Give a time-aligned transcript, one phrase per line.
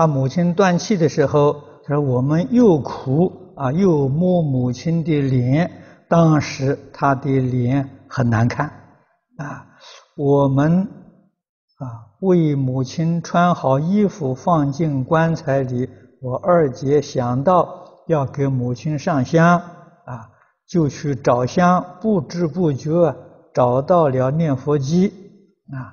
[0.00, 5.70] 他母亲断气的时候，他说我们又哭啊，又摸母亲的脸。
[6.08, 8.66] 当时他的脸很难看
[9.36, 9.66] 啊，
[10.16, 10.88] 我们
[11.76, 15.90] 啊为母亲穿好衣服放进棺材里。
[16.22, 17.68] 我二姐想到
[18.06, 20.30] 要给母亲上香啊，
[20.66, 23.14] 就去找香，不知不觉
[23.52, 25.12] 找到了念佛机
[25.70, 25.92] 啊，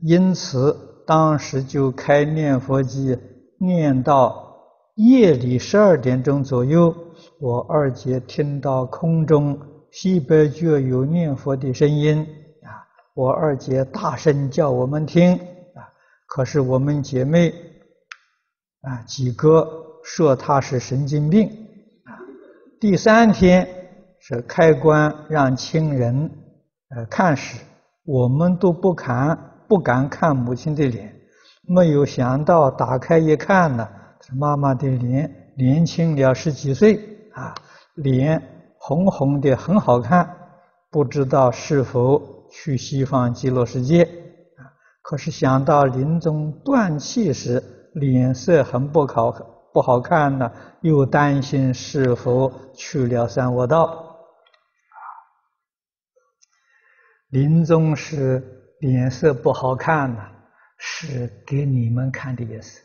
[0.00, 0.74] 因此
[1.06, 3.16] 当时就开念佛机，
[3.58, 4.56] 念到
[4.96, 6.94] 夜里十二点钟左右，
[7.40, 9.58] 我二姐听到空中
[9.90, 12.68] 西北角有念佛的声音啊，
[13.14, 15.80] 我二姐大声叫我们听啊，
[16.26, 17.54] 可是我们姐妹。
[18.82, 19.66] 啊，几个
[20.04, 21.48] 说他是神经病
[22.04, 22.14] 啊。
[22.78, 23.66] 第三天
[24.20, 26.30] 是开棺让亲人
[26.90, 27.58] 呃看时，
[28.04, 29.36] 我们都不敢
[29.68, 31.14] 不敢看母亲的脸，
[31.62, 33.88] 没有想到打开一看呢，
[34.20, 36.98] 是妈妈的脸年轻了十几岁
[37.32, 37.54] 啊，
[37.94, 38.42] 脸
[38.78, 40.28] 红红的很好看，
[40.90, 44.68] 不知道是否去西方极乐世界啊？
[45.02, 47.62] 可是想到临终断气时。
[47.96, 49.32] 脸色很不好，
[49.72, 53.84] 不好看呢，又担心是否去了三恶道。
[53.84, 55.00] 啊，
[57.30, 60.22] 临终时脸色不好看呢，
[60.78, 62.80] 是给你们看的意思。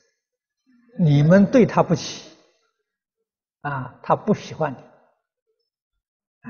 [1.00, 2.36] 你们对他不起，
[3.62, 4.78] 啊，他不喜欢你，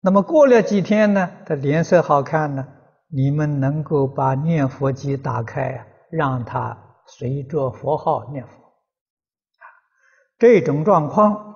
[0.00, 2.66] 那么过了几天呢，他脸色好看呢，
[3.08, 5.84] 你们能够把念佛机打开。
[6.10, 6.74] 让他
[7.06, 8.52] 随着佛号念佛，
[10.38, 11.54] 这种状况，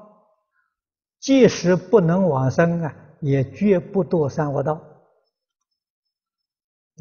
[1.20, 4.78] 即使不能往生啊，也绝不堕三恶道，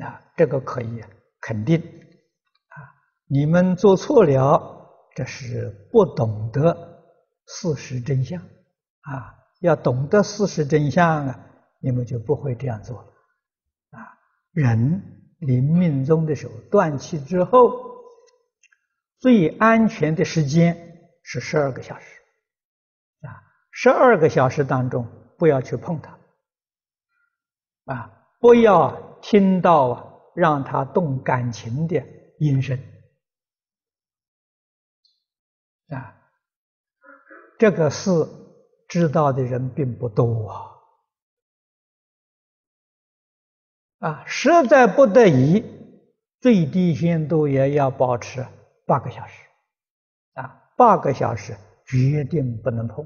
[0.03, 1.03] 啊，这个可以
[1.39, 2.75] 肯定，啊，
[3.28, 7.03] 你们做错了，这是不懂得
[7.48, 11.39] 事实真相，啊，要懂得事实真相啊，
[11.80, 13.08] 你们就不会这样做了，
[13.92, 14.08] 啊，
[14.52, 15.17] 人。
[15.42, 17.73] 临命终的时候，断气之后，
[19.17, 20.77] 最安全的时间
[21.23, 22.05] 是十二个小时，
[23.26, 25.08] 啊，十二个小时当中
[25.39, 26.20] 不要去碰它，
[27.92, 32.04] 啊，不要听到啊让他动感情的
[32.39, 32.80] 音声，
[35.89, 36.15] 啊，
[37.59, 38.09] 这个事
[38.87, 40.71] 知道的人并不多啊。
[43.99, 45.64] 啊，实在不得已，
[46.39, 48.43] 最低限度也要保持
[48.88, 49.45] 八个小时，
[50.33, 51.55] 啊，八个小时
[51.86, 53.05] 决定不能碰，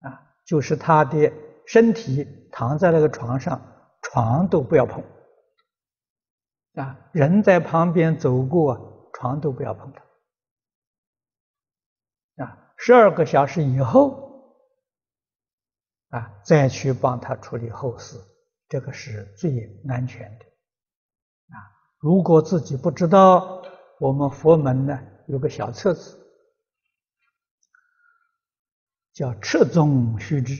[0.00, 1.32] 啊，就是他的
[1.66, 3.71] 身体躺在那个床上，
[4.02, 5.02] 床都不要碰，
[6.74, 10.02] 啊，人在旁边走过，床都不要碰他，
[12.44, 14.58] 啊，十二个小时以后，
[16.10, 18.20] 啊，再去帮他处理后事。
[18.68, 20.46] 这个是最安全的，
[21.54, 21.60] 啊！
[21.98, 23.62] 如果自己不知道，
[24.00, 26.18] 我们佛门呢有个小册子，
[29.12, 30.54] 叫《赤宗须知》，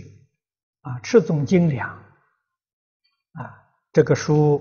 [0.82, 1.98] 啊，《赤宗精良》，
[3.32, 4.60] 啊，这个书，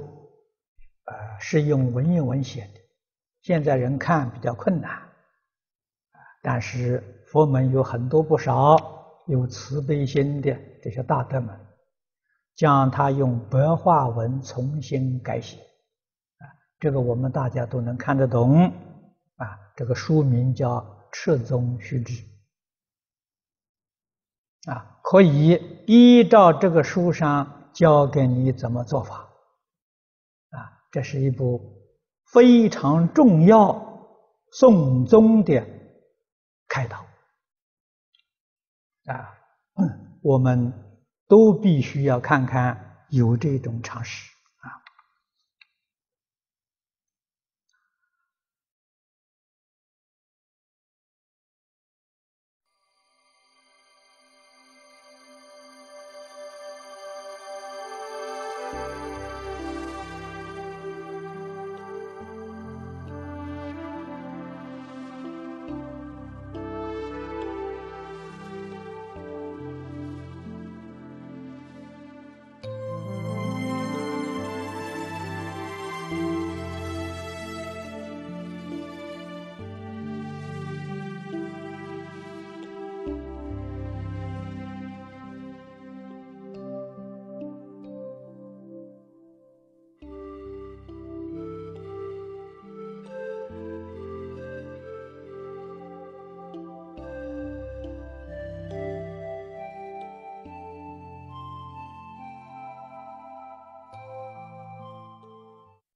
[1.06, 2.80] 呃，是用文言文写的，
[3.42, 5.02] 现在人看比较困难，
[6.42, 8.78] 但是佛门有很多不少
[9.28, 11.58] 有慈悲心的这些大德们。
[12.54, 16.46] 将它用白话文重新改写，啊，
[16.80, 18.66] 这个我们大家都能看得懂，
[19.38, 20.76] 啊，这个书名叫
[21.12, 22.14] 《赤宗须知》，
[24.72, 29.16] 啊，可以依照这个书上教给你怎么做法，
[30.50, 30.58] 啊，
[30.92, 31.62] 这是一部
[32.32, 33.74] 非常重要
[34.54, 35.66] 诵宗的
[36.68, 37.06] 开导，
[39.06, 39.38] 啊，
[40.22, 40.88] 我们。
[41.32, 44.30] 都必须要看看有这种常识。